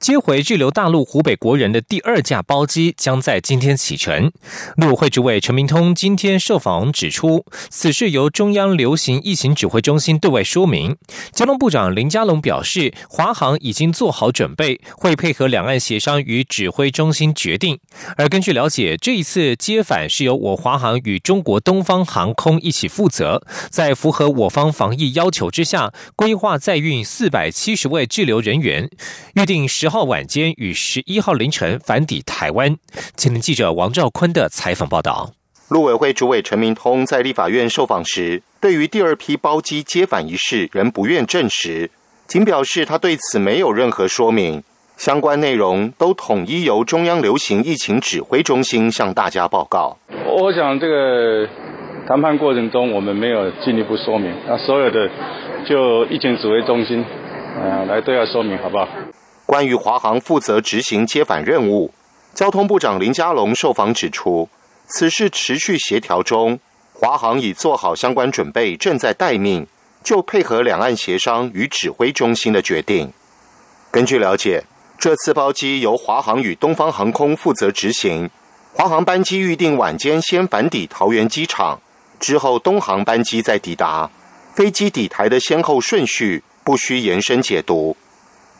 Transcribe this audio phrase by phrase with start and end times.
[0.00, 4.32] 接回滞留大陆湖北国人的第二架包机将在今天启程。
[4.76, 10.96] 陆会主委陈明通今天受访指出，此事由中央流行疫情指挥中心对外说明。
[11.32, 17.78] 交通部长林佳龙表示，华航已经做好准备，会配合两岸协商与指挥中心决定。
[18.16, 28.88] 而根据了解，这一次接返是由我华航与中国东方航空一起负责，在符合我方防疫要求之下，规划载运四百七十位滞留人员，
[29.34, 29.68] 预定。
[29.68, 32.76] 十号晚间与十一号凌晨返抵台湾。
[33.16, 35.30] 今天记者王兆坤的采访报道。
[35.68, 41.90] 陆委会主委陈明通在立法院受访时，对于第二批包机接返一事仍不愿证实，
[42.26, 44.62] 仅表示他对此没有任何说明，
[44.96, 49.98] 相关内容都统一由中央流行疫情指挥中心向大家报告。
[50.40, 51.46] 我想这个
[52.06, 55.10] 谈判过程中我们没有进一步说明，那所有的
[55.68, 57.04] 就疫情指挥中心
[57.60, 58.88] 呃来对外说明，好不好？
[59.48, 61.90] 关于华航负责执行接返任务，
[62.34, 64.46] 交通部长林佳龙受访指出，
[64.88, 66.60] 此事持续协调中，
[66.92, 69.66] 华航已做好相关准备，正在待命，
[70.04, 73.10] 就配合两岸协商与指挥中心的决定。
[73.90, 74.62] 根据了解，
[74.98, 78.28] 这次包机由华航与东方航空负责执行，
[78.74, 81.80] 华航班机预定晚间先返抵桃园机场，
[82.20, 84.10] 之后东航班机再抵达，
[84.54, 87.96] 飞机抵台的先后顺序不需延伸解读。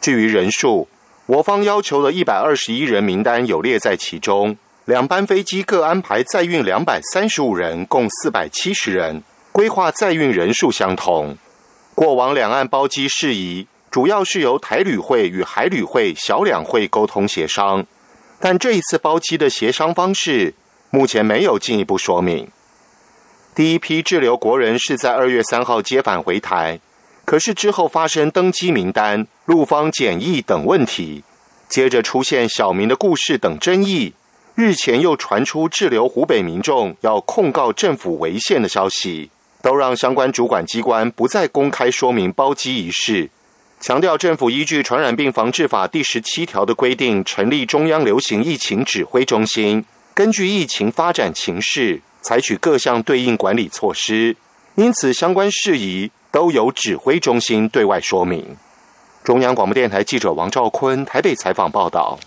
[0.01, 0.89] 至于人数，
[1.27, 4.57] 我方要求的一百二十一人名单有列在其中。
[4.85, 11.37] 两班飞机各安排载运两百三十五人，共四百七十人，规划载运人数相同。
[11.95, 17.85] 过往两岸包机事宜，主要是由台旅会与海旅会小两会沟通协商，
[18.41, 20.55] 但这一次包机的协商方式，
[20.91, 22.48] 目前没有进一步说明。
[23.55, 26.81] 第一批滞留国人是在二月三号接返回台。
[27.28, 31.22] 可是之后发生登机名单、陆方检疫等问题，
[31.68, 34.14] 接着出现小明的故事等争议。
[34.55, 39.28] 日前又传出滞留湖北民众要控告政府违宪的消息，
[39.61, 43.28] 都让相关主管机关不再公开说明包机一事，
[43.78, 49.84] 强调政府依据《传染病防治法》第十七条的规定，成立中央流行疫情指挥中心，
[50.14, 54.34] 根据疫情发展情势，采取各项对应管理措施。
[54.77, 56.10] 因此，相关事宜。
[56.30, 58.56] 都由指挥中心对外说明。
[59.24, 62.18] 中央广播电台记者王兆坤台北采访报道。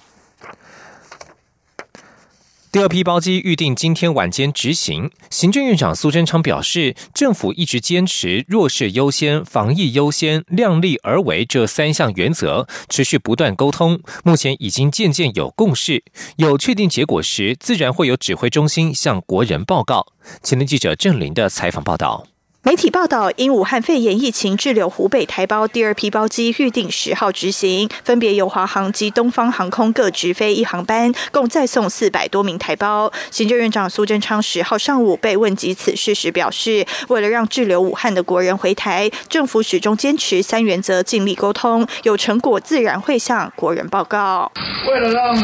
[2.71, 5.11] 第二批包机预定今天晚间执行。
[5.29, 16.01] 行政院长苏贞昌表示，政府一直坚持弱势优先、防疫优先、量力而为这三项原则，持续不断沟通，目前已经渐渐有共识。
[16.37, 20.07] 有确定结果时，自然会有指挥中心向国人报告。
[20.41, 22.30] 前天记者郑林的采访报道。
[22.63, 33.11] 媒体报道，因武汉肺炎疫情滞留湖北台胞第二批包机预定十号执行，分别由华航及东方航空各直飞一航班，共再送四百多名台胞。
[33.31, 44.51] 行政院长苏贞昌十号上午被问及此事时表示，为了让滞留武汉的国人回台，政府始终坚持三原则，尽力沟通，有成果自然会向国人报告。
[44.87, 45.35] 为了让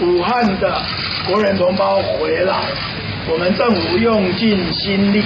[0.00, 0.82] 武汉的
[1.28, 2.66] 国人同胞回来，
[3.30, 5.22] 我们政府用尽心力。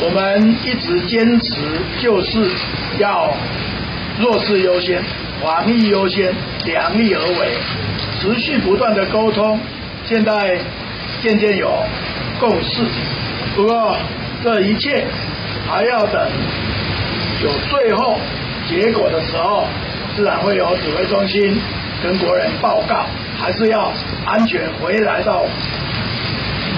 [0.00, 1.54] 我们一直坚持，
[2.00, 2.50] 就是
[2.98, 3.32] 要
[4.18, 5.02] 弱势优先、
[5.40, 6.32] 防疫优先、
[6.64, 7.48] 量力而为，
[8.18, 9.58] 持续不断的沟通，
[10.04, 10.58] 现在
[11.22, 11.70] 渐渐有
[12.40, 12.82] 共识。
[13.54, 13.96] 不过
[14.42, 15.04] 这一切
[15.68, 16.28] 还要等
[17.42, 18.18] 有最后
[18.66, 19.64] 结果的时候，
[20.16, 21.56] 自然会有指挥中心
[22.02, 23.06] 跟国人报告，
[23.40, 23.92] 还是要
[24.26, 25.46] 安全回来到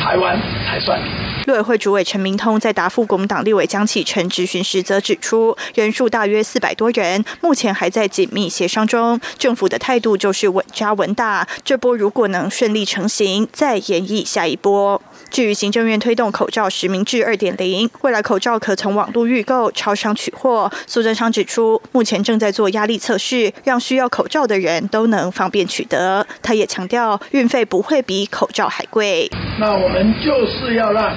[0.02, 1.00] 台湾才算。
[1.46, 9.20] 陆委会主委陈明通在答复国民党立委江启臣质询时，则指出，人数大约四百多人，目前还在紧密协商中。
[9.38, 15.00] 政府的态度就是稳扎稳打，这波如果能顺利成型，再演绎下一波。
[15.30, 20.68] 至于行政院推动口罩实名制二点零，未来口罩可从网络预购、超商取货。
[20.88, 26.26] 苏贞昌指出，目前正在做压力测试，让需要口罩的人都能方便取得。
[26.42, 29.30] 他也强调，运费不会比口罩还贵。
[29.60, 31.14] 那我们就是要让。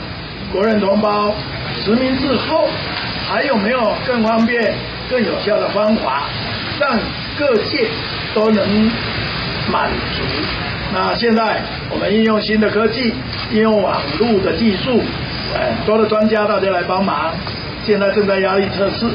[0.51, 1.33] 国人同胞
[1.75, 2.67] 实名制后，
[3.29, 4.73] 还有没有更方便、
[5.09, 6.23] 更有效的方法，
[6.79, 6.97] 让
[7.37, 7.87] 各界
[8.33, 8.67] 都能
[9.71, 10.23] 满足？
[10.91, 11.61] 那现在
[11.91, 13.13] 我们应用新的科技，
[13.51, 15.03] 应用网络的技术，
[15.55, 17.31] 哎，多的专家大家来帮忙，
[17.85, 19.05] 现在正在压力测试，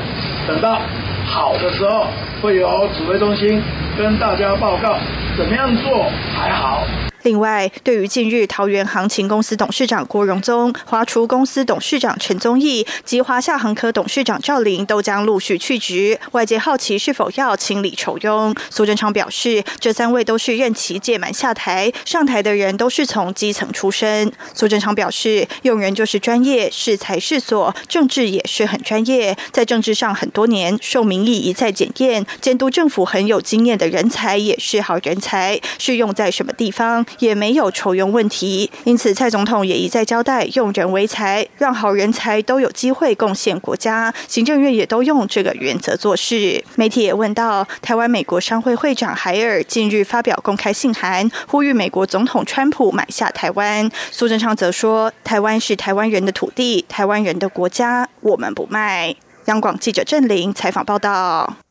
[0.47, 0.81] 等到
[1.27, 2.07] 好的时候，
[2.41, 3.61] 会由指挥中心
[3.99, 4.99] 跟大家报告
[5.37, 6.85] 怎么样做才好。
[7.25, 18.55] 另外，对于近日桃园航勤公司董事长郭荣宗、华厨公司董事长陈宗义及华夏航科董事长赵林都将陆续去职，外界好奇是否要清理仇庸。
[18.69, 24.31] 苏贞昌表示，这三位都是任期届满下台，上台的人都是从基层出身。
[24.53, 37.07] 苏贞昌表示，用人就是专业，是才是所，政治也是很专业，在政治上很多年，受民意一再检验，监督政府很有经验的人才也是好人才，是用在什么地方？
[37.19, 44.13] 也没有筹用问题，因此蔡总统也一再交代用人为才，让好人才都有机会贡献国家。
[44.29, 46.63] 行政院也都用这个原则做事。
[46.77, 53.91] 媒体也问到，台湾美国商会会长海尔近日发表公开信函，呼吁美国总统川普买下台湾。
[54.11, 59.15] 苏贞昌则说，台湾是台湾人的土地，台湾人的国家，我们不卖。
[59.47, 61.64] 央广记者郑玲采访报道。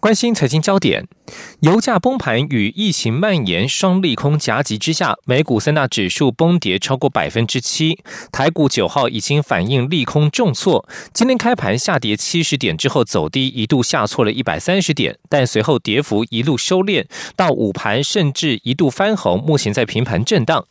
[0.00, 1.08] 关心财经焦点，
[1.58, 7.98] 油价崩盘与疫情蔓延双利空夹击之下，美股三大指数崩跌超过百分之七。
[8.30, 17.04] 台股九号已经反映利空重挫，今天开盘下跌七十点之后走低，一度下挫了一百三十点，但随后跌幅一路收敛，
[17.34, 20.64] 到午盘甚至一度翻红，目前在平盘震荡。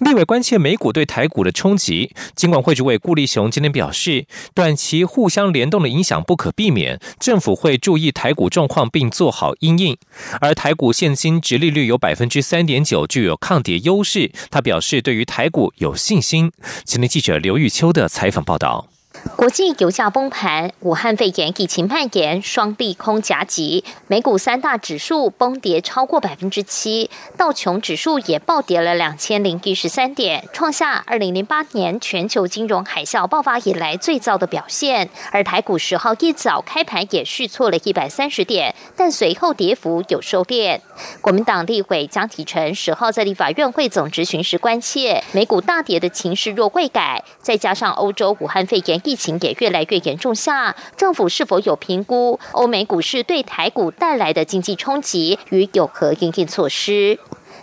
[0.00, 9.96] 立委关切美股对台股的冲击，尽管会主委顾立雄今天表示，短期互相联动的影响不可避免，政府会注意台股状况并做好应应。
[10.40, 14.30] 而台股现金值利率有百分之三点九，具有抗跌优势。
[14.50, 16.52] 他表示对于台股有信心。
[16.84, 18.89] 今天记者刘玉秋的采访报道。
[19.36, 35.08] 国际油价崩盘，武汉肺炎疫情蔓延，双利空夹击，美股三大指数崩跌超过百分之七，道琼指数也暴跌了两千零一十三点，创下二零零八年全球金融海啸爆发以来最糟的表现。
[35.32, 40.80] 而台股十号一早开盘也续挫了一百三十点，但随后跌幅有收敛。
[41.20, 49.00] 国民党立委江启臣十号在立法院会总执行时关切，美股大跌的情势若未改，再加上欧洲武汉肺炎。
[49.09, 57.18] 疫疫情也越来越严重下，政府是否有评估欧美股市对台股带来的经济冲击与有何应对措施？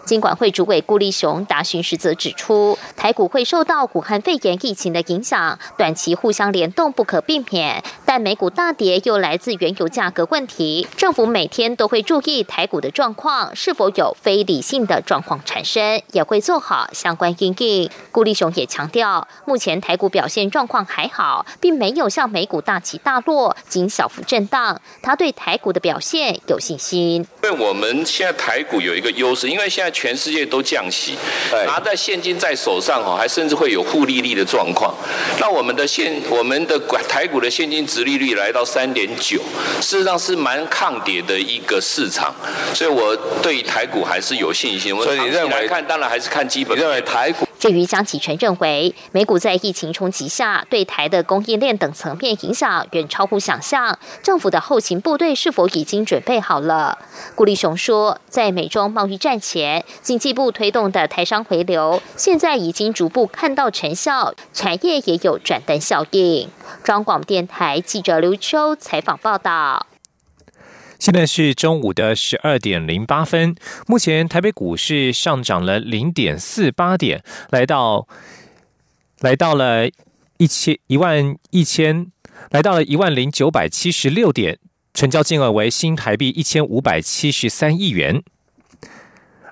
[0.08, 7.84] 金管会主委顾立雄答询时则指出，台股会受到武汉肺炎疫情的影响，短期互相联动不可避免。
[8.06, 17.90] 但美股大跌又来自原油价格问题，政府每天都会注意台股的状况是否有非理性的状况产生，也会做好相关应应。
[18.14, 24.80] 顾立雄也强调，目前台股表现状况还好，并没有像美股大起大落，仅小幅震荡。
[25.02, 29.92] 他对台股的表现有信心，因为我们现在台股有一个优势，因为现在。
[29.98, 31.18] 全世界都降息，
[31.66, 34.94] 拿在现金在手上哦，还甚至会有负利率的状况。
[35.40, 36.80] 那我们的现我们的
[37.10, 39.42] 台股的现金值利率来到三点九，
[39.82, 42.32] 事实上是蛮抗跌的一个市场，
[42.76, 44.96] 所以我对台股还是有信心。
[45.02, 46.78] 所以你认为看，当然还是看基本。
[46.78, 47.48] 认为台股。
[47.58, 57.00] 至于江启臣认为，美股在疫情冲击下对台的供应链等层面影响远超乎想象，政府的后勤部队是否已经准备好了？
[57.34, 66.50] 顾立雄说，在美中贸易战前，经济部推动的台商回流，现在已经逐步看到成效，产业也有转单效应。
[66.84, 69.88] 中广电台记者刘秋采访报道。
[71.00, 73.56] 现在是中午的十二点零八分。
[73.86, 78.08] 目前台北股市上涨了零点四八点，来到
[79.20, 79.88] 来到了
[80.38, 82.12] 一千一万一千，
[82.50, 84.58] 来到了一万零九百七十六点，
[84.94, 88.24] 成交金额为新台币一千五百七十三亿元。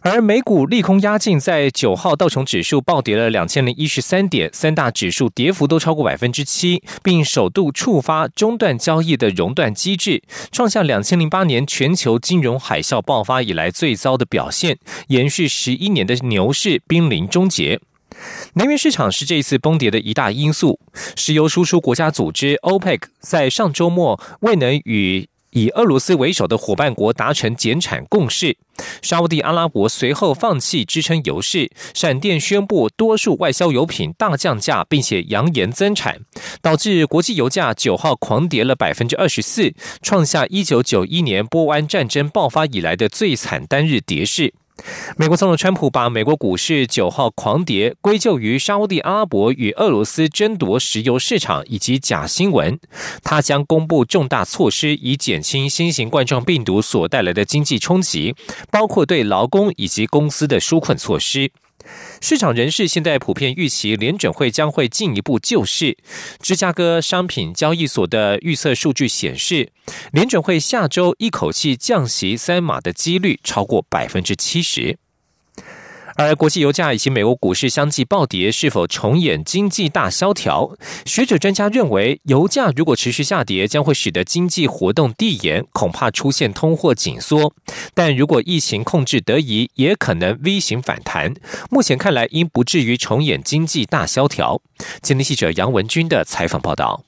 [0.07, 10.21] 而美股利空压境，在九号道琼指数暴跌了两千零一十三点，三大指数跌幅都超过百分之七，并首度触发中断交易的熔断机制，
[10.51, 17.79] 创下两千零八年全球金融海啸爆发以来最糟的表现，延续十一年的牛市濒临终结。
[18.53, 20.79] 能源市场是这一次崩跌的一大因素，
[21.15, 28.57] 石油输出国家组织 OPEC 在上周末未能与以俄罗斯为首的伙伴国达成减产共识，
[29.01, 36.19] 沙地阿拉伯随后放弃支撑油市，闪电宣布多数外销油品大降价，并且扬言增产，
[36.62, 44.53] 导致国际油价九号狂跌了百分之二十四，创下一九九一年波湾战争爆发以来的最惨单日跌势。
[45.17, 52.77] 美国总统川普把美国股市九号狂跌归咎于沙地阿拉伯与俄罗斯争夺石油市场以及假新闻。
[53.24, 58.36] 他将公布重大措施以减轻新型冠状病毒所带来的经济冲击，
[58.70, 61.51] 包括对劳工以及公司的纾困措施。
[62.22, 65.98] 市场人士现在普遍预期联准会将会进一步救市。
[66.39, 69.72] 芝加哥商品交易所的预测数据显示，
[70.12, 74.98] 联准会下周一口气降息三码的几率超过百分之七十。
[76.15, 80.72] 而国际油价以及美国股市相继暴跌，是否重演经济大萧条？
[81.05, 87.53] 学者专家认为，油价如果持续下跌，将会使得经济活动递延，恐怕出现通货紧缩。
[87.93, 91.34] 但如果疫情控制得宜，也可能 V 型反弹。
[91.69, 94.62] 目前看来，应不至于重演经济大萧条。
[95.01, 97.03] 今天记者杨文军的采访报道。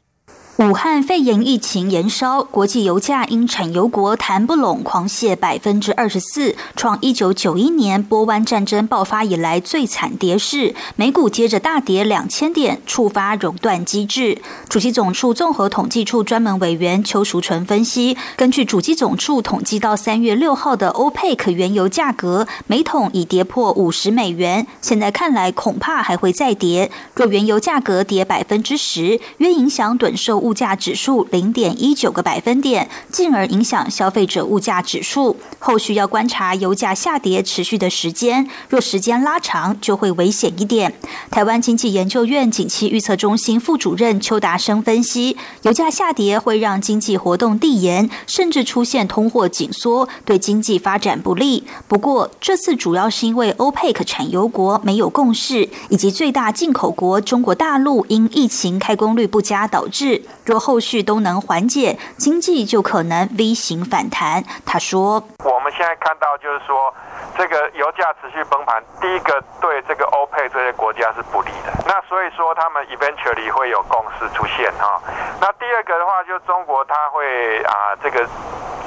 [0.58, 10.74] 武汉肺炎疫情延烧，国际油价因产油国谈不拢，狂泻百分之二十四，创一九九一年波湾战争爆发以来最惨跌势。
[10.96, 14.42] 美股接着大跌两千点，触发熔断机制。
[14.68, 26.90] 主机总处综合统计处专门委员邱淑纯分析，根据主机总处统计，到三月六号的欧佩克原油价格每桶已跌破五十美元，现在看来恐怕还会再跌。
[27.14, 30.47] 若原油价格跌百分之十，约影响短售。
[30.48, 35.36] 物价指数零点一九个百分点，进而影响消费者物价指数。
[35.60, 40.94] 后续要观察油价下跌持续的时间，若时间拉长，就会危险一点。
[41.30, 51.66] 台湾经济研究院景气预测中心副主任邱达生分析，油价下跌会让经济活动递延，甚至出现通货紧缩，对经济发展不利。
[51.89, 60.24] 不过，这次主要是因为欧佩克产油国没有共识，以及最大进口国中国大陆因疫情开工率不佳导致。
[60.48, 64.42] 若后续都能缓解，经济就可能 V 型反弹。
[64.66, 66.94] 他说：“我们现在看到就是说，
[67.38, 71.72] 这个油价持续崩盘，第一个对这个欧佩这些国家是不利的。
[71.86, 75.00] 那所以说，他们 eventually 会有共识出现哈。
[75.39, 78.25] 那第二个的话，就中国它会啊这个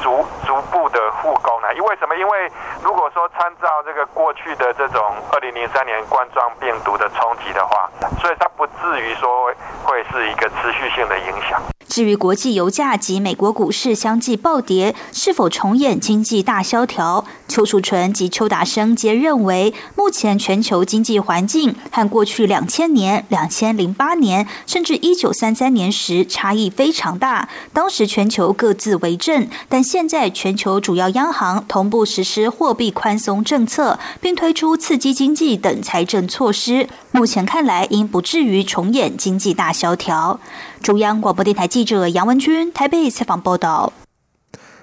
[0.02, 1.72] 逐逐步的复工呢？
[1.74, 2.16] 因为什么？
[2.16, 2.50] 因为
[2.82, 7.88] 如果说参照这个过去的这种二零零三年冠状病毒的冲击的话，
[8.20, 9.52] 所以它不至于说
[9.84, 11.60] 会是一个持续性的影响。”
[11.90, 17.24] 至于国际油价及美国股市相继暴跌，是否重演经济大萧条？
[17.48, 27.48] 邱楚纯及邱达生皆认为，目前全球经济环境和过去两千年、两千零八年，甚至一九三三年时差异非常大。
[27.72, 36.88] 当时全球各自为政，但现在全球主要央行同步实施货币宽松政策，并推出刺激经济等财政措施。
[37.20, 40.40] 目前看来，应不至于重演经济大萧条。
[40.82, 43.92] 中央广播电台记者杨文君台北采访报道。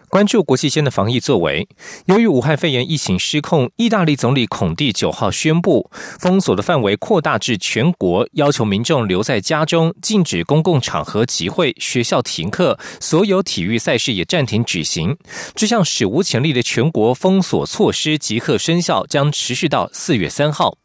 [0.07, 1.67] 关注国际间的防疫作为，
[2.05, 5.89] 由于武汉肺炎疫情失控，意大利总理孔蒂九号宣布
[6.19, 15.17] 封锁的范围扩大至全国，要求民众留在家中，禁止公共场合集会，学校停课，所有体育赛事也暂停举行。
[15.55, 20.77] 这项史无前例的全国封锁措施即刻生效，将持续到四月三号。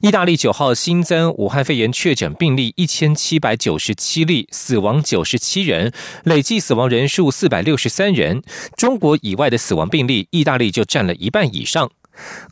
[0.00, 5.92] 意大利九号新增武汉肺炎确诊病例一千七百九十七例，死亡九十七人，
[6.24, 8.42] 累计死亡人数四百六十三人。
[8.76, 11.90] 中国以外的死亡病例，意大利就占了一半以上。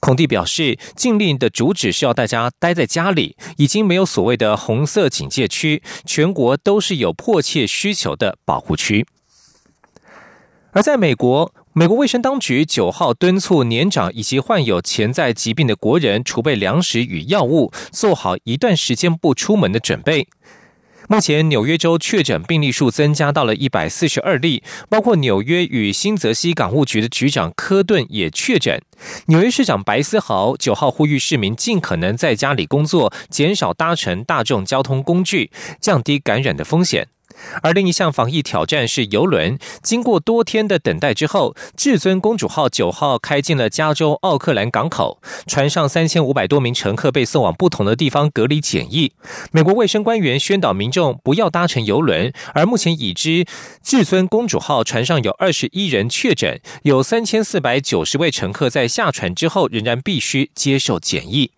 [0.00, 9.06] 孔蒂表示，禁令的主旨是要大家待在家里，已经没有所谓的红色警戒区，全国都是有迫切需求的保护区。
[10.72, 11.52] 而在美国。
[11.78, 20.26] 美国卫生当局九号敦促年长以及患有潜在疾病的国人储备粮食与药物，做好一段时间不出门的准备。
[21.08, 28.82] 目前，纽约州确诊病例数增加到了一百四十二例，包括纽约与新泽西港务局的局长科顿也确诊。
[29.26, 37.06] 纽约市长白思豪九号呼吁市民尽可能在家里工作，减少搭乘大众交通工具，降低感染的风险。
[37.62, 39.58] 而另一项防疫挑战是游轮。
[39.82, 49.12] 经过多天的等待之后，至尊公主号九号开进了加州奥克兰港口，船上三千五百多名乘客被送往不同的地方隔离检疫。
[49.52, 52.32] 美国卫生官员宣导民众不要搭乘游轮。
[52.54, 53.44] 而目前已知，
[53.82, 61.57] 至尊公主号船上有二十一人确诊，有三千四百九十位乘客在下船之后仍然必须接受检疫。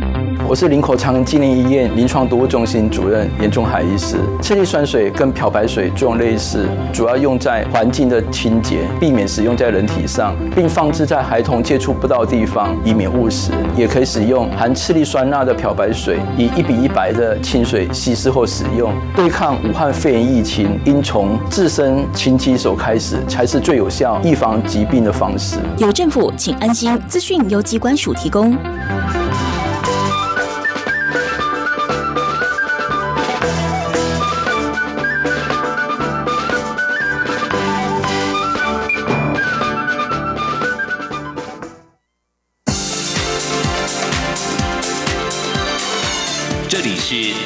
[0.51, 4.17] 我是林口长纪念医院临床毒物中心主任严仲海医师。
[4.41, 13.53] 次氯酸水跟漂白水作用类似，主要用在环境的清洁，避免使用在人体上，并放置在孩童接触不到的地方，以免误食。
[13.77, 18.91] 也可以使用含次氯酸钠的漂白水，以一比一百的清水稀释后使用。
[19.15, 25.59] 对抗武汉肺炎疫情，应从自身清洗手开始，才是最有效预防疾病的方式。
[25.77, 27.01] 有政府，请安心。
[27.07, 28.53] 资讯由机关署提供。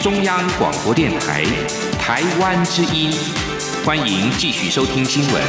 [0.05, 1.43] 中央广播电台
[1.99, 3.11] 台湾之音，
[3.83, 5.43] 欢迎继续收听新闻。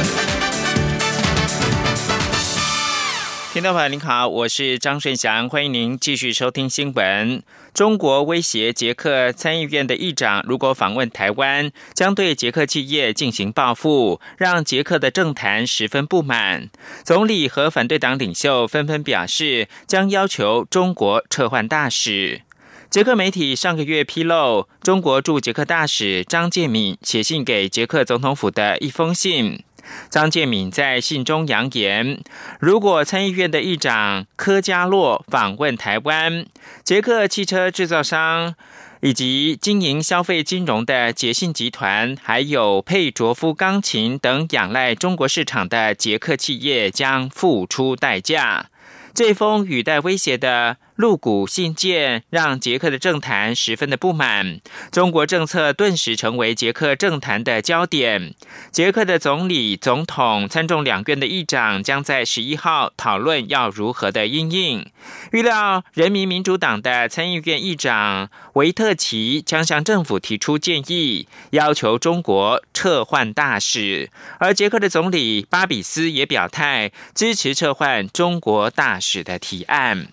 [3.53, 7.43] 听众朋友您好，我是张顺祥，欢迎您继续收听新闻。
[7.71, 16.71] 中国威胁捷克参议院的议长，如果访问台湾，将对捷克企业进行报复，让捷克的政坛十分不满。
[17.03, 22.41] 总理和反对党领袖纷纷表示，将要求中国撤换大使。
[22.89, 29.61] 捷克媒体上个月披露，中国驻捷克大使张建敏写信给捷克总统府的一封信。
[30.09, 32.21] 张建敏在信中扬言，
[32.61, 36.45] 如果参议院的议长科加洛访问台湾，
[36.81, 38.55] 捷克汽车制造商
[39.01, 48.67] 以及经营消费金融的捷信集团，还有佩卓夫钢琴等仰赖中国市场的捷克企业，将付出代价。
[49.13, 50.77] 这封语带威胁的。
[50.97, 54.59] 露骨信件让捷克的政坛十分的不满，
[54.91, 58.33] 中国政策顿时成为捷克政坛的焦点。
[58.71, 64.89] 捷克的总理、总统、参众两院的议长将在十一号讨论要如何的应应。
[65.31, 74.09] 预料人民民主党的参议院议长维特奇将向政府提出建议，要求中国撤换大使。
[74.39, 80.07] 而捷克的总理巴比斯也表态支持撤换中国大使的提案。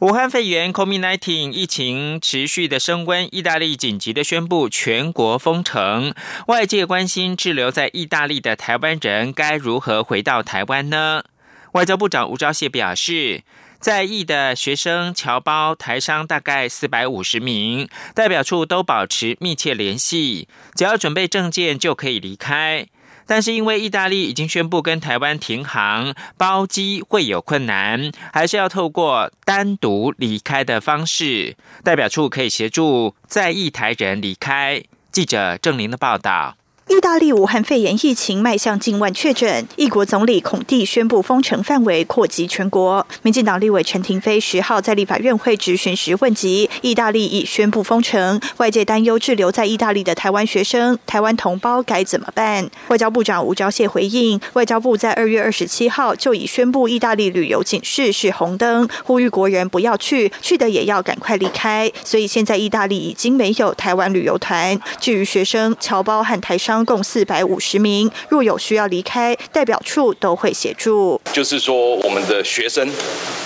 [0.00, 6.14] 武汉肺炎 （COVID-19） 疫情持续的升温，意大利紧急的宣布全国封城。
[6.46, 11.24] 外界关心滞留在意大利的台湾人该如何回到台湾呢？
[11.72, 13.42] 外交部长吴钊燮表示，
[13.80, 22.86] 在意的学生侨胞台商大概四百五十名，代表处都保持密切联系，只要准备证件就可以离开。
[23.28, 34.82] 但是因为意大利已经宣布跟台湾停航，包机会有困难，还是要透过单独离开的方式，代表处可以协助在意台人离开。
[35.12, 36.56] 记者郑玲的报道。
[36.88, 43.06] 意大利武汉肺炎疫情迈向近万确诊，一国总理孔蒂宣布封城范围扩及全国。
[43.20, 52.66] 民进党立委陈廷飞十号在立法院会质询时问及，意大利已宣布封城，外界担忧滞留在意大利的台湾学生、台湾同胞该怎么办？
[52.88, 61.92] 外交部长吴钊燮回应，外交部在二月二十七号就已宣布意大利旅游警示是红灯，呼吁国人不要去，去的也要赶快离开。
[62.02, 64.80] 所以现在意大利已经没有台湾旅游团。
[64.98, 66.77] 至于学生、侨胞和台商。
[66.84, 71.20] 共四百五十名，若有需要离开，代表处都会协助。
[71.32, 72.88] 就是说，我们的学生、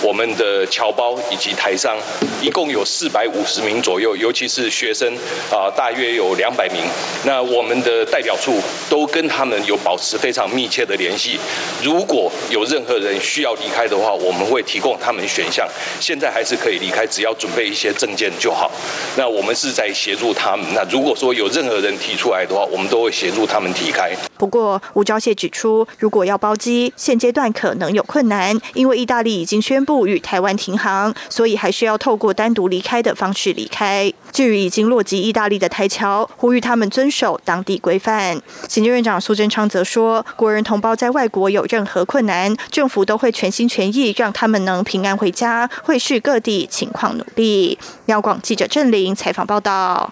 [0.01, 1.97] 我们的侨胞以及台商，
[2.41, 5.15] 一共有四百五十名左右，尤其是学生
[5.49, 6.81] 啊，大约有两百名。
[7.25, 11.39] 那我们的代表处都跟他们有保持非常密切的联系。
[11.81, 15.65] 如果有任何人需要离开的话，我们会提供他们选项。
[16.01, 18.69] 现在还是可以离开，只要准备一些证件就好。
[19.15, 20.65] 那我们是在协助他们。
[20.73, 23.13] 那如果说有任何人提出来的话，我们都会。
[23.23, 24.11] 协助他们离开。
[24.37, 34.11] 不过，吴钊燮指出，如果要包机，现阶段可能有困难，因为意大利已经宣布与台湾停航，所以还是要透过单独离开的方式离开。
[34.33, 38.41] 至于已经落籍意大利的台侨，呼吁他们遵守当地规范。
[38.67, 47.79] 行政院长苏贞昌则说，国人同胞在外国有任何困难，政府都会全心全意让他们能平安回家，会视各地情况努力。
[48.07, 50.11] 央广记者郑玲采访报道。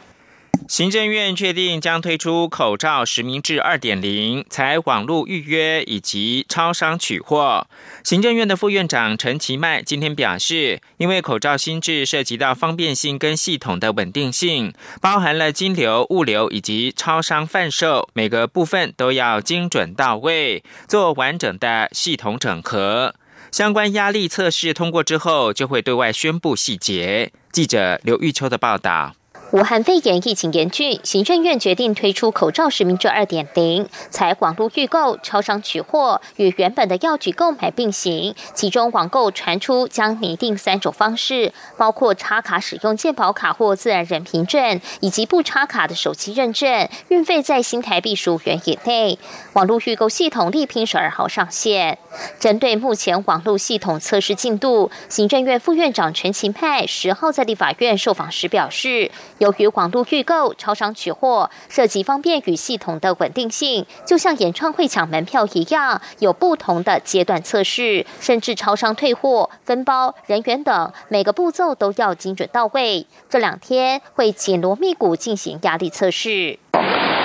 [0.67, 7.67] 行政院确定将推出口罩实名制二点零，采网络预约以及超商取货。
[8.03, 23.15] 行政院的副院长陈其迈今天表示，因为口罩新制涉及到方便性跟系统的稳定性，包含了金流、物流以及超商贩售，每个部分都要精准到位，做完整的系统整合。
[23.51, 27.33] 相关压力测试通过之后，就会对外宣布细节。
[27.51, 29.15] 记者刘玉秋的报道。
[29.51, 38.33] 武汉肺炎疫情严峻，行政院决定推出口罩实名制二点零，采网络预购、超商取货与原本的药局购买并行。
[38.53, 49.19] 其中网购传出将拟定三种方式，包括插卡使用健保卡或自然人凭证，以及不插卡的手机认证，运费在新台币十五元以内。
[49.51, 51.97] 网络预购系统力拼十二号上线。
[52.39, 59.11] 针对目前网络系统测试进度，行政院副院长陈勤派十号在立法院受访时表示。
[59.41, 73.07] 由于网络预购、超商取货涉及方便与系统的稳定性，就像演唱会抢门票一样，有不同的阶段测试，甚至超商退货、分包、人员等每个步骤都要精准到位。
[73.31, 76.59] 这两天会紧锣密鼓进行压力测试，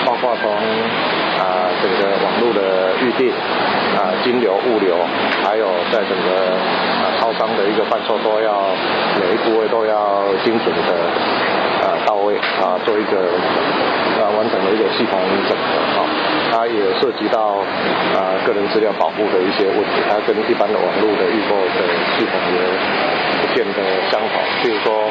[0.07, 0.50] 包括从
[1.37, 4.96] 啊整个网络的预订啊金流、物流，
[5.44, 7.12] 还有在整个啊。
[7.20, 8.74] 超商的一个贩售都要
[9.18, 10.94] 每一部位都要精准的
[12.07, 13.19] 到位啊，做一个
[14.16, 15.19] 啊完整的一个系统
[15.51, 16.07] 整合啊。
[16.53, 17.59] 它也涉及到
[18.14, 21.83] 啊个人资料保护的一些问题，它跟一般的网络的预购的
[22.16, 22.59] 系统也
[23.42, 24.40] 不见得相同。
[24.62, 25.11] 比如说，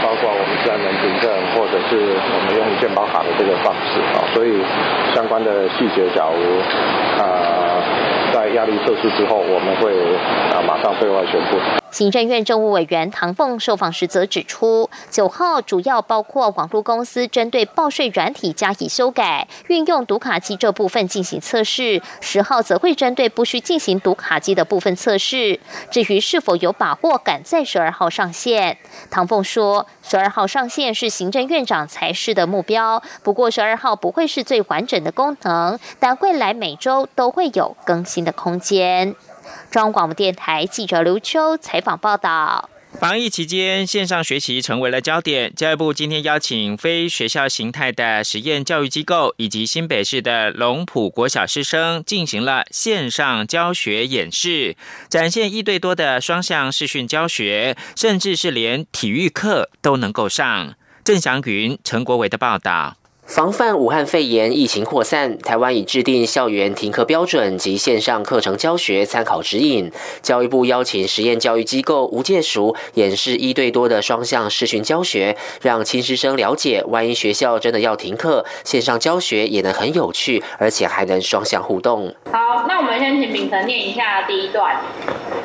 [0.00, 4.62] 包括我们自然人凭证，或者是我们用健保卡的这个方式啊，所以
[5.14, 6.40] 相关的细节，假如
[7.20, 7.82] 啊
[8.32, 9.92] 在压力测试之后，我们会
[10.54, 11.58] 啊马上对外宣布。
[11.90, 25.58] 行政院政务委员唐凤受访时则指出，九号主要包括网络公司针对报税软体加以修改，运用读卡机这部分进行测试；十号则会针对不需进行读卡机的部分测试。
[25.90, 28.78] 至于是否有把握赶在十二号上线，
[29.10, 33.02] 唐凤说，十二号上线是行政院长才是的目标。
[33.22, 39.14] 不过十二号不会是最完整的功能，但未来每周都会有更新的空间。
[39.70, 45.54] 中央广播电台记者刘秋采访报道：防疫期间，线上学习成为了焦点。
[45.54, 54.74] 教育部今天邀请非学校形态的实验教育机构以及新北市的龙埔国小师生进行了线上教学演示，
[55.10, 60.74] 展现一对多的双向视讯教学，甚至是连体育课都能够上。
[61.04, 62.96] 郑祥云、陈国伟的报道。
[63.28, 69.92] 防范武汉肺炎疫情扩散，台湾已制定校园停课标准及线上课程教学参考指引。
[70.22, 82.10] 教育部邀请实验教育机构无界塾演示一对多的双向视讯教学，让亲师生了解，万一学校真的要停课，线上教学也能很有趣，而且还能双向互动。
[82.32, 84.80] 好，那我们先请秉承念一下第一段。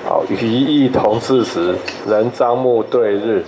[0.06, 1.76] 好，与异同事时，
[2.08, 3.44] 人张目对日。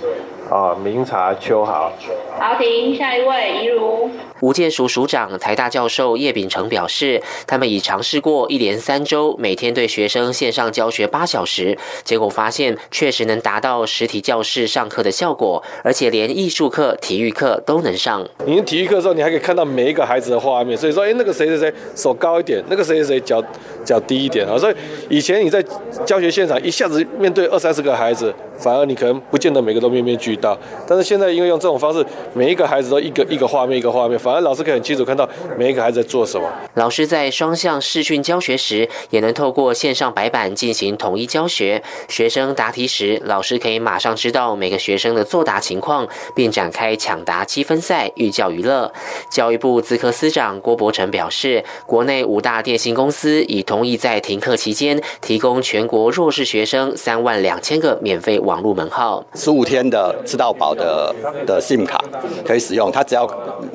[0.49, 1.91] 啊，明察秋毫。
[2.39, 4.09] 好，停，下一位，怡如。
[4.41, 18.27] 吴建署署长、台大教授叶秉成表示，他们已尝试过一连三周，每天对学生线上教学八小时，结果发现确实能达到实体教室上课的效果，而且连艺术课、体育课都能上。
[18.45, 23.41] 你体育课的时候，你还可以看到每一个孩子的画面，所以说，哎，那个谁谁谁手高一点，那个谁谁谁脚
[23.83, 24.57] 脚低一点啊。
[24.57, 24.75] 所以
[25.09, 25.63] 以前你在
[26.05, 30.57] 教学现场一下子面对二三十个孩子，反而你可能不见得每个都面面俱到。
[30.87, 36.47] 但是现在因为用这种方式，每一个孩子都一个一个画面一个画面，反而老师可以很清楚看到每一个孩子在做什么。
[36.75, 41.81] 老师在双向视讯教学时，也能透过线上白板进行统一教学。
[42.07, 48.91] 学生答题时，老师可以马上知道每个学生的作答情况，并展开抢答积分赛，寓教于乐。
[49.29, 61.13] 教育部资科司长郭伯成表示，国内五大电信公司已同意在停课期间提供全国弱势学生三万两千个免费网络门号，十五天的吃到饱的
[61.45, 62.01] 的 SIM 卡
[62.45, 63.25] 可以使用，它只要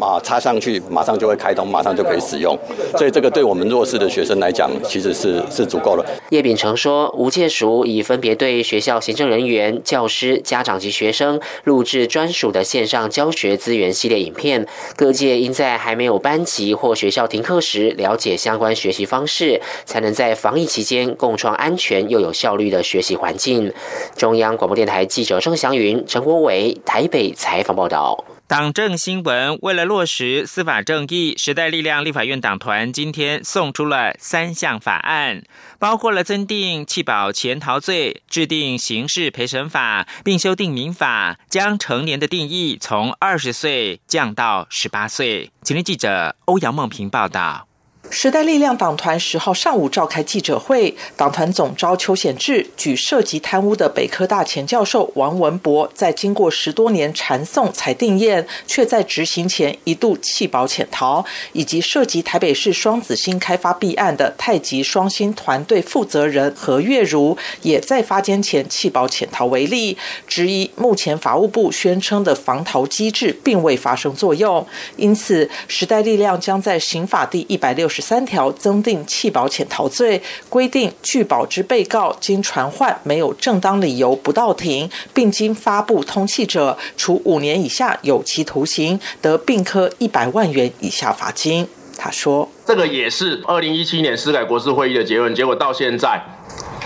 [0.00, 2.56] 啊插上去，马上就会开通，马上就可以使用。
[2.96, 6.06] 所以这个对我们弱势的学生来讲，其实是是足够了。
[6.30, 14.66] 叶秉成说，吴界署已分别对学校行政人员、教师、家长及学生录制专属的线上教学资源系列影片。
[14.96, 23.72] 各界应在还没有班级或学校停课时，了解相关学习方式，才能在防疫期间共创安全又有效率的学习环境。
[24.16, 28.22] 中央广播电台记者郑祥云、陈国伟台北采访报道。
[28.46, 35.44] 党政新闻为了落实司法正义，时代力量立法院党团今天送出了三项法案，
[35.78, 45.50] 包括了增订弃保潜逃罪、制定刑事陪审法，并修订民法，将成年的定义从二十岁降到十八岁。
[45.62, 47.69] 请听记者欧阳梦平报道。
[48.12, 69.96] 时代力量党团十号上午召开记者会，党团总召邱显志举涉及贪污的北科大前教授王文博，在经过十多年缠讼才定验，却在执行前一度弃保潜逃，以及涉及台北市双子星开发弊案的太极双星团队负责人何月如，也在发监前弃保潜逃为例，
[70.26, 77.99] 质疑目前法务部宣称的防逃机制并未发生作用，因此时代力量将在刑法第一百六十。
[78.00, 91.68] 三条增订弃保潜逃罪，规定拒保之被告经传唤没有正当理由不到庭，并经发布通气者，处五年以下有期徒刑，得并科一百万元以下罚金。
[91.98, 96.18] 他说：“这个也是二零一七年司改国事会议的结论，结果到现在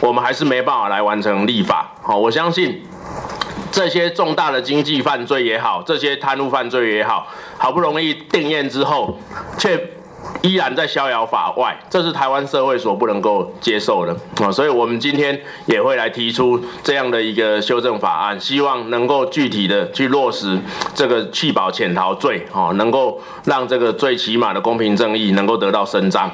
[0.00, 1.94] 我们还是没办法来完成立法。
[2.02, 2.82] 好，我相信
[3.70, 9.16] 这些重大的经济犯罪也好，这些贪污犯罪也好，好不容易定验之后，
[9.56, 9.80] 却。”
[10.42, 14.50] 依然在逍遥法外，这是台湾社会所不能够接受的啊！
[14.50, 20.58] 所以，我们今天也会来提出这样的一个修正法案，希望能够具体的去落实
[20.94, 26.30] 这个弃保潜逃罪，啊，能够让这个最起码的公平正义能够得到伸张。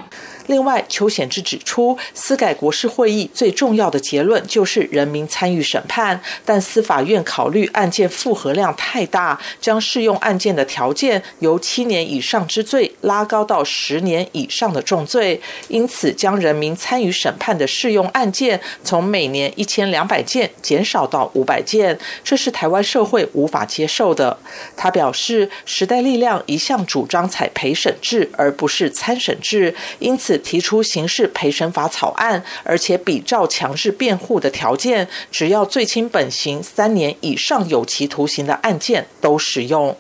[0.51, 24.37] 另外，邱显志指出，司改国事会议最重要的结论就是人民参与审判，但司法院考虑案件负荷量太大，将适用案件的条件由七年以上之罪拉高到十年以上的重罪，因此将人民参与审判的适用案件从每年一千两百件减少到五百件，这是台湾社会无法接受的。
[24.77, 39.97] 他表示，时代力量一向主张采陪审制而不是参审制，因此提出刑事陪审法草案，而且比照强制辩护的条件，只要最轻本刑三年以上有期徒刑的案件都适用。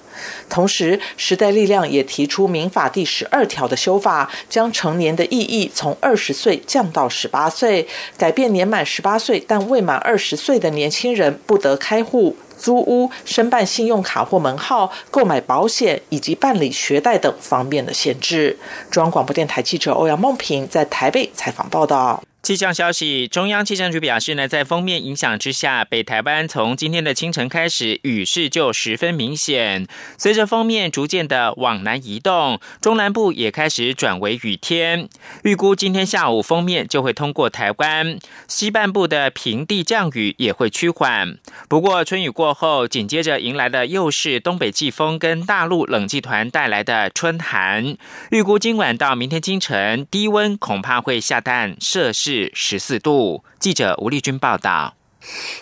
[0.48, 7.87] 同时，时代力量也提出民法第十二条的修法，将成年的意义从二十岁降到十八岁，
[8.18, 12.37] 改变年满十八岁但未满二十岁的年轻人不得开户。
[12.61, 18.59] 租屋、申办信用卡或门号、购买保险以及办理学贷等方面的限制。
[18.90, 22.23] 中央广播电台记者欧阳梦平在台北采访报道。
[22.42, 29.87] 气象消息，中央气象局表示呢，在封面影响之下，北台湾从今天的清晨开始雨势就十分明显。
[30.16, 35.07] 随着封面逐渐的往南移动，中南部也开始转为雨天。
[35.44, 41.37] 预估今天下午封面就会通过台湾西半部的平地降雨也会趋缓。
[41.68, 47.98] 不过春雨过后，紧接着迎来的又是东北季风跟大陆冷气团带来的春寒。
[48.31, 52.30] 预估今晚到明天清晨，低温恐怕会下探摄氏。
[52.31, 53.43] 至十四度。
[53.59, 55.00] 记者吴丽君报道。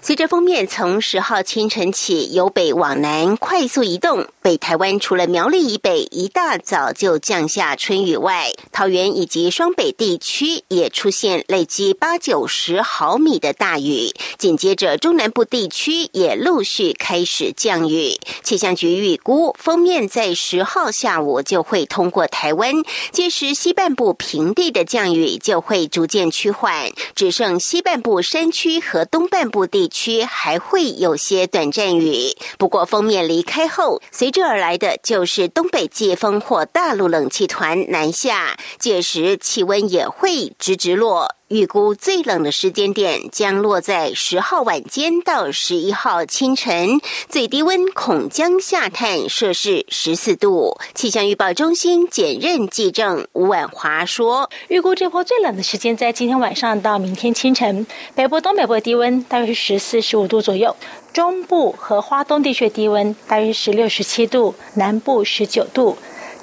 [0.00, 14.12] 随着封面从十号清晨起由北往南快速移动，北台湾除了苗栗以北一大早就降下春雨外，桃园以及双北地区也出现累积八九十毫米的大雨。
[14.38, 18.16] 紧接着中南部地区也陆续开始降雨。
[18.44, 22.74] 气象局预估，封面在十号下午就会通过台湾，
[23.10, 23.48] 届时。
[23.58, 29.47] 西半部平地的降雨就会逐渐趋缓，只剩西半部山区和东半。
[29.48, 41.37] 部地区还会有些短暂雨，不过封面离开后，随之而来的就是东北季风或大陆冷气团南下，届时气温也会直直落。
[41.48, 50.78] 预估最冷的时间点将落在十号晚间到十一号清晨，最低温恐将下探摄氏十四度。
[50.94, 60.76] 气象预报中心简任记正吴婉华说：“预估这波最冷的时间在今天晚上到明天清晨，北部、东北部的低温大约是十四、十五度左右，
[61.14, 65.96] 中部和华东地区低温大约十六、十七度，南部十九度。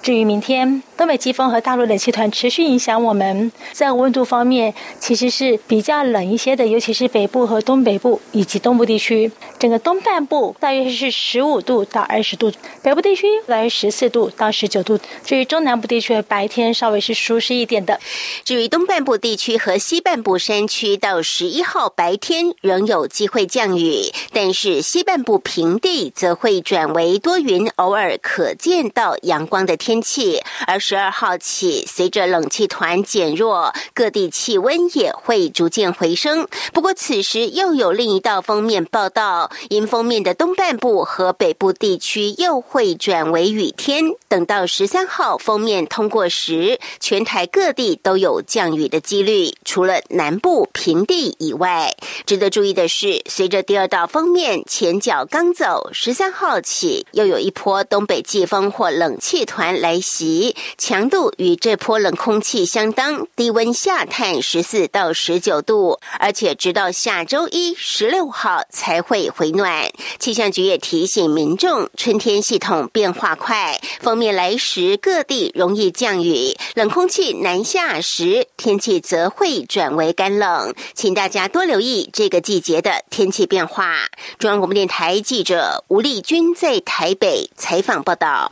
[0.06, 9.30] 至于明天。”东北季风和大陆冷气团持续影响我们，在温度方面其实是比较冷一些的，尤其是北部和东北部以及东部地区。
[9.60, 12.50] 整个东半部大约是十五度到二十度，
[12.82, 14.98] 北部地区大约十四度到十九度。
[15.26, 18.00] 至于中南部地区，白天稍微是舒适一点的。
[18.46, 30.80] 至于东半部地区和西半部山区，到十一号白天仍有机会降雨，但是西半部平地则会转为多云，偶尔可见到阳光的天天气，而。
[30.86, 36.48] 十二号起，随着冷气团减弱，各地气温也会逐渐回升。
[36.74, 44.04] 不过，此时又有另一道封面报道，因封面的东半部和北部地区又会转为雨天。
[44.28, 51.96] 等到十三号封面通过时，全台各地都有降雨的几率，除了南部平地以外。
[52.28, 60.56] 值得注意的是，随着第二道封面前脚刚走，十三号起又有一波东北季风或冷气团来袭。
[60.80, 69.92] 强度与这波冷空气相当，低温下探十四到十九度，而且直到下周一十六号才会回暖。
[70.18, 84.08] 气象局也提醒民众，春天系统变化快，封面来时各地容易降雨，冷空气南下时天气则会转为干冷，请大家多留意这个季节的天气变化。
[84.40, 88.52] 中央广播电台记者吴丽君在台北采访报道。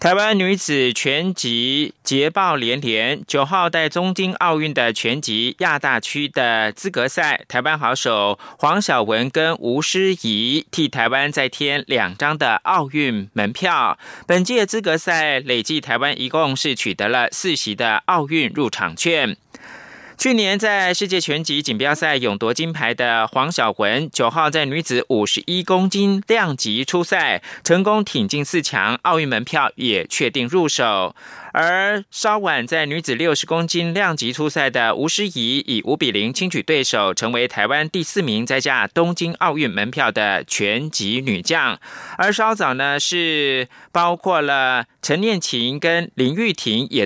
[0.00, 13.98] 台湾女子拳击捷报连连，九号在东京奥运的拳击亚大区的资格赛，台湾好手黄晓雯跟吴诗怡替台湾再添两张的奥运门票。
[14.24, 19.36] 本届资格赛累计台湾一共是取得了四席的奥运入场券。
[20.18, 31.14] 去年在世界拳击锦标赛勇夺金牌的黄晓雯，九号在女子五十一公斤量级初赛成功挺进四强，奥运门票也确定入手。
[31.52, 41.78] 而稍晚在女子六十公斤量级初赛的吴诗怡以五比零轻取对手，成为台湾第四名摘下东京奥运门票的拳击女将。
[42.16, 46.96] 而稍早呢，是包括了陈念琴跟林玉婷也